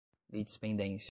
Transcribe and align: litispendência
litispendência 0.33 0.99